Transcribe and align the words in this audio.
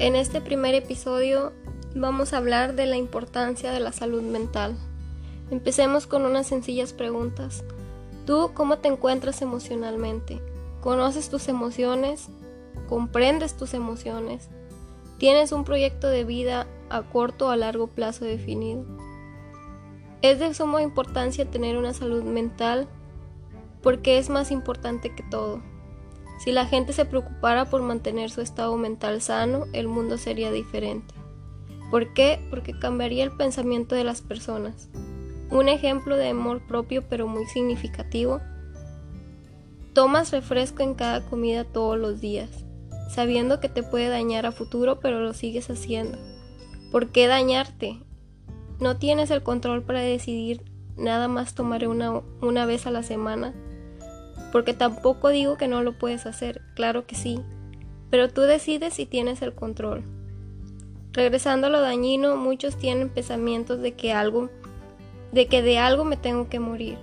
En 0.00 0.16
este 0.16 0.40
primer 0.40 0.74
episodio 0.74 1.52
vamos 1.94 2.32
a 2.32 2.38
hablar 2.38 2.74
de 2.74 2.86
la 2.86 2.96
importancia 2.96 3.70
de 3.70 3.80
la 3.80 3.92
salud 3.92 4.22
mental. 4.22 4.74
Empecemos 5.50 6.06
con 6.06 6.24
unas 6.24 6.46
sencillas 6.46 6.94
preguntas. 6.94 7.64
¿Tú 8.24 8.52
cómo 8.54 8.78
te 8.78 8.88
encuentras 8.88 9.42
emocionalmente? 9.42 10.40
¿Conoces 10.80 11.28
tus 11.28 11.48
emociones? 11.48 12.30
¿Comprendes 12.88 13.58
tus 13.58 13.74
emociones? 13.74 14.48
¿Tienes 15.18 15.52
un 15.52 15.64
proyecto 15.64 16.06
de 16.06 16.24
vida 16.24 16.66
a 16.88 17.02
corto 17.02 17.48
o 17.48 17.50
a 17.50 17.56
largo 17.56 17.86
plazo 17.86 18.24
definido? 18.24 18.86
Es 20.22 20.38
de 20.38 20.54
suma 20.54 20.80
importancia 20.80 21.44
tener 21.44 21.76
una 21.76 21.92
salud 21.92 22.22
mental 22.22 22.88
porque 23.82 24.16
es 24.16 24.30
más 24.30 24.50
importante 24.50 25.14
que 25.14 25.24
todo. 25.24 25.60
Si 26.40 26.52
la 26.52 26.64
gente 26.64 26.94
se 26.94 27.04
preocupara 27.04 27.66
por 27.66 27.82
mantener 27.82 28.30
su 28.30 28.40
estado 28.40 28.74
mental 28.78 29.20
sano, 29.20 29.66
el 29.74 29.88
mundo 29.88 30.16
sería 30.16 30.50
diferente. 30.50 31.14
¿Por 31.90 32.14
qué? 32.14 32.40
Porque 32.48 32.72
cambiaría 32.78 33.24
el 33.24 33.30
pensamiento 33.30 33.94
de 33.94 34.04
las 34.04 34.22
personas. 34.22 34.88
Un 35.50 35.68
ejemplo 35.68 36.16
de 36.16 36.30
amor 36.30 36.66
propio 36.66 37.02
pero 37.06 37.26
muy 37.26 37.44
significativo. 37.44 38.40
Tomas 39.92 40.32
refresco 40.32 40.82
en 40.82 40.94
cada 40.94 41.20
comida 41.26 41.64
todos 41.64 41.98
los 41.98 42.22
días, 42.22 42.48
sabiendo 43.14 43.60
que 43.60 43.68
te 43.68 43.82
puede 43.82 44.08
dañar 44.08 44.46
a 44.46 44.52
futuro 44.52 44.98
pero 44.98 45.20
lo 45.20 45.34
sigues 45.34 45.68
haciendo. 45.68 46.16
¿Por 46.90 47.08
qué 47.08 47.26
dañarte? 47.26 48.00
No 48.78 48.96
tienes 48.96 49.30
el 49.30 49.42
control 49.42 49.82
para 49.82 50.00
decidir 50.00 50.62
nada 50.96 51.28
más 51.28 51.54
tomar 51.54 51.86
una, 51.86 52.22
una 52.40 52.64
vez 52.64 52.86
a 52.86 52.90
la 52.90 53.02
semana 53.02 53.52
porque 54.52 54.74
tampoco 54.74 55.28
digo 55.28 55.56
que 55.56 55.68
no 55.68 55.82
lo 55.82 55.98
puedes 55.98 56.26
hacer, 56.26 56.62
claro 56.74 57.06
que 57.06 57.14
sí, 57.14 57.40
pero 58.10 58.28
tú 58.28 58.42
decides 58.42 58.94
si 58.94 59.06
tienes 59.06 59.42
el 59.42 59.54
control. 59.54 60.02
Regresando 61.12 61.66
a 61.66 61.70
lo 61.70 61.80
dañino, 61.80 62.36
muchos 62.36 62.76
tienen 62.76 63.08
pensamientos 63.08 63.80
de 63.80 63.92
que 63.92 64.12
algo 64.12 64.50
de 65.32 65.46
que 65.46 65.62
de 65.62 65.78
algo 65.78 66.04
me 66.04 66.16
tengo 66.16 66.48
que 66.48 66.58
morir. 66.58 66.98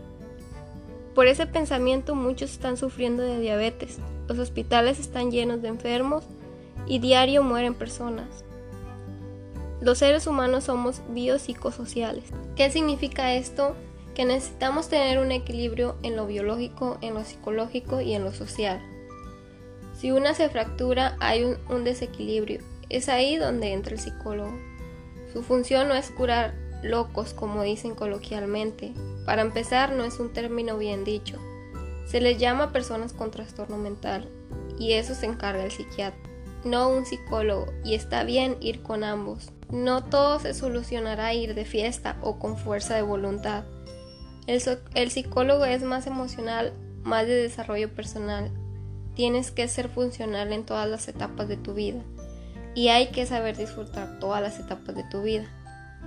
Por 1.15 1.27
ese 1.27 1.47
pensamiento 1.47 2.13
muchos 2.13 2.51
están 2.51 2.77
sufriendo 2.77 3.23
de 3.23 3.39
diabetes. 3.39 3.99
Los 4.27 4.37
hospitales 4.37 4.99
están 4.99 5.31
llenos 5.31 5.61
de 5.61 5.69
enfermos 5.69 6.25
y 6.85 6.99
diario 6.99 7.43
mueren 7.43 7.73
personas. 7.73 8.43
Los 9.81 9.99
seres 9.99 10.27
humanos 10.27 10.65
somos 10.65 11.01
biopsicosociales. 11.09 12.25
¿Qué 12.55 12.69
significa 12.69 13.33
esto? 13.33 13.75
Que 14.17 14.25
necesitamos 14.25 14.89
tener 14.89 15.19
un 15.19 15.31
equilibrio 15.31 15.95
en 16.01 16.15
lo 16.15 16.25
biológico, 16.25 16.97
en 17.01 17.13
lo 17.13 17.23
psicológico 17.23 18.01
y 18.01 18.15
en 18.15 18.23
lo 18.23 18.33
social. 18.33 18.81
Si 19.95 20.09
una 20.09 20.33
se 20.33 20.49
fractura, 20.49 21.15
hay 21.19 21.43
un, 21.43 21.83
desequilibrio. 21.83 22.61
Es 22.89 23.09
ahí 23.09 23.35
donde 23.35 23.73
entra 23.73 23.93
el 23.93 23.99
psicólogo. 23.99 24.57
Su 25.31 25.43
función 25.43 25.87
no 25.87 25.93
es 25.93 26.09
curar 26.09 26.55
locos, 26.81 27.35
como 27.35 27.61
dicen 27.61 27.93
coloquialmente. 27.93 28.91
Para 29.23 29.43
empezar, 29.43 29.91
no 29.91 30.03
es 30.03 30.19
un 30.19 30.33
término 30.33 30.79
bien 30.79 31.03
dicho. 31.03 31.37
Se 32.07 32.19
les 32.19 32.39
llama 32.39 32.73
personas 32.73 33.13
con 33.13 33.29
trastorno 33.29 33.77
mental 33.77 34.27
y 34.79 34.93
eso 34.93 35.13
se 35.13 35.27
encarga 35.27 35.63
el 35.63 35.71
psiquiatra, 35.71 36.19
no 36.63 36.89
un 36.89 37.05
psicólogo, 37.05 37.71
y 37.83 37.93
está 37.93 38.23
bien 38.23 38.57
ir 38.61 38.81
con 38.81 39.03
ambos. 39.03 39.51
No 39.69 40.03
todo 40.03 40.39
se 40.39 40.55
solucionará 40.55 41.35
ir 41.35 41.53
de 41.53 41.65
fiesta 41.65 42.17
o 42.23 42.39
con 42.39 42.57
fuerza 42.57 42.95
de 42.95 43.03
voluntad. 43.03 43.65
El, 44.47 45.11
psicólogo 45.11 45.65
es 45.65 45.83
más 45.83 46.07
emocional, 46.07 46.73
más 47.03 47.27
de 47.27 47.35
desarrollo 47.35 47.93
personal. 47.93 48.49
Tienes 49.13 49.51
que 49.51 49.67
ser 49.67 49.89
funcional 49.89 50.53
en 50.53 50.65
todas 50.65 50.89
las 50.89 51.09
etapas 51.09 51.49
de 51.49 51.57
tu 51.57 51.73
vida 51.73 52.01
y 52.73 52.87
hay 52.87 53.07
que 53.07 53.25
saber 53.25 53.57
disfrutar 53.57 54.19
todas 54.19 54.41
las 54.41 54.57
etapas 54.57 54.95
de 54.95 55.03
tu 55.03 55.21
vida. 55.21 55.45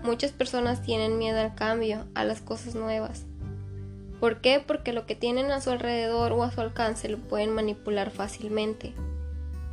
Muchas 0.02 0.32
personas 0.32 0.82
tienen 0.82 1.18
miedo 1.18 1.38
al 1.38 1.54
cambio, 1.54 2.06
a 2.14 2.24
las 2.24 2.40
cosas 2.40 2.74
nuevas. 2.74 3.26
¿Por 4.20 4.40
qué? 4.40 4.62
Porque 4.66 4.94
lo 4.94 5.04
que 5.04 5.14
tienen 5.14 5.50
a 5.50 5.60
su 5.60 5.70
alrededor 5.70 6.32
o 6.32 6.42
a 6.42 6.50
su 6.50 6.62
alcance 6.62 7.10
lo 7.10 7.18
pueden 7.18 7.50
manipular 7.54 8.10
fácilmente 8.10 8.94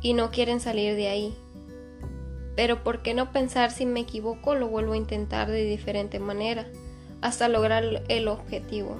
y 0.02 0.12
no 0.12 0.30
quieren 0.30 0.60
salir 0.60 0.94
de 0.94 1.08
ahí. 1.08 1.34
Pero 2.54 2.84
¿por 2.84 3.02
qué 3.02 3.14
no 3.14 3.32
pensar 3.32 3.70
si 3.70 3.86
me 3.86 4.00
equivoco 4.00 4.54
lo 4.54 4.68
vuelvo 4.68 4.92
a 4.92 4.98
intentar 4.98 5.50
de 5.50 5.64
diferente 5.64 6.18
manera? 6.18 6.66
Hasta 7.20 7.48
lograr 7.48 7.84
el 8.08 8.28
objetivo. 8.28 8.96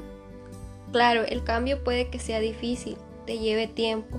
Claro, 0.93 1.25
el 1.25 1.45
cambio 1.45 1.85
puede 1.85 2.09
que 2.09 2.19
sea 2.19 2.41
difícil, 2.41 2.97
te 3.27 3.39
lleve 3.39 3.67
tiempo. 3.67 4.19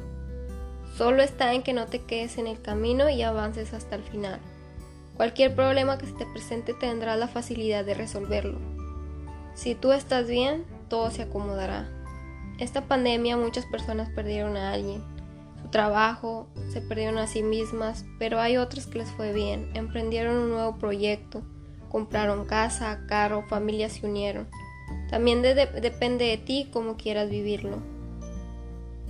Solo 0.95 1.23
está 1.23 1.53
en 1.53 1.63
que 1.63 1.73
no 1.73 1.87
te 1.87 1.99
quedes 1.99 2.37
en 2.37 2.47
el 2.47 2.61
camino 2.61 3.09
y 3.09 3.21
avances 3.21 3.73
hasta 3.73 3.95
el 3.95 4.03
final. 4.03 4.39
Cualquier 5.15 5.55
problema 5.55 5.97
que 5.97 6.05
se 6.05 6.13
te 6.13 6.25
presente 6.25 6.73
tendrás 6.73 7.17
la 7.19 7.27
facilidad 7.27 7.83
de 7.85 7.93
resolverlo. 7.93 8.59
Si 9.53 9.75
tú 9.75 9.91
estás 9.91 10.27
bien, 10.27 10.63
todo 10.87 11.11
se 11.11 11.23
acomodará. 11.23 11.89
Esta 12.59 12.81
pandemia 12.81 13.37
muchas 13.37 13.65
personas 13.65 14.09
perdieron 14.09 14.57
a 14.57 14.73
alguien, 14.73 15.03
su 15.61 15.69
trabajo, 15.69 16.47
se 16.71 16.81
perdieron 16.81 17.17
a 17.17 17.27
sí 17.27 17.43
mismas, 17.43 18.05
pero 18.17 18.39
hay 18.39 18.57
otras 18.57 18.85
que 18.85 18.99
les 18.99 19.11
fue 19.11 19.33
bien, 19.33 19.71
emprendieron 19.73 20.37
un 20.37 20.49
nuevo 20.49 20.77
proyecto, 20.77 21.41
compraron 21.89 22.45
casa, 22.45 23.05
carro, 23.07 23.45
familias 23.47 23.93
se 23.93 24.05
unieron. 24.05 24.47
También 25.09 25.41
depende 25.41 26.25
de 26.25 26.37
ti 26.37 26.69
cómo 26.71 26.95
quieras 26.95 27.29
vivirlo. 27.29 27.77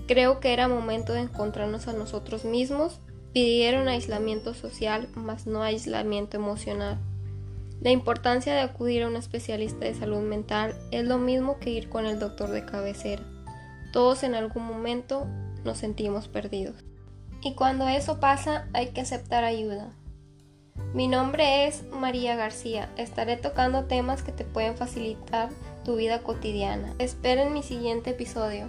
Creo 0.07 0.39
que 0.39 0.53
era 0.53 0.67
momento 0.67 1.13
de 1.13 1.21
encontrarnos 1.21 1.87
a 1.87 1.93
nosotros 1.93 2.45
mismos. 2.45 2.99
Pidieron 3.33 3.87
aislamiento 3.87 4.55
social, 4.55 5.07
mas 5.13 5.45
no 5.45 5.61
aislamiento 5.61 6.35
emocional. 6.35 6.97
La 7.81 7.91
importancia 7.91 8.53
de 8.53 8.61
acudir 8.61 9.03
a 9.03 9.07
un 9.07 9.15
especialista 9.15 9.85
de 9.85 9.93
salud 9.93 10.21
mental 10.21 10.75
es 10.91 11.05
lo 11.05 11.17
mismo 11.17 11.59
que 11.59 11.69
ir 11.69 11.89
con 11.89 12.05
el 12.05 12.19
doctor 12.19 12.49
de 12.49 12.65
cabecera. 12.65 13.23
Todos 13.93 14.23
en 14.23 14.35
algún 14.35 14.65
momento 14.65 15.27
nos 15.63 15.77
sentimos 15.77 16.27
perdidos. 16.27 16.75
Y 17.41 17.53
cuando 17.53 17.87
eso 17.87 18.19
pasa 18.19 18.67
hay 18.73 18.87
que 18.87 19.01
aceptar 19.01 19.43
ayuda. 19.43 19.91
Mi 20.93 21.07
nombre 21.07 21.67
es 21.67 21.83
María 21.91 22.35
García. 22.35 22.89
Estaré 22.97 23.37
tocando 23.37 23.83
temas 23.83 24.23
que 24.23 24.31
te 24.31 24.43
pueden 24.43 24.75
facilitar 24.75 25.49
tu 25.85 25.97
vida 25.97 26.23
cotidiana. 26.23 26.95
Esperen 26.97 27.53
mi 27.53 27.61
siguiente 27.61 28.09
episodio. 28.09 28.67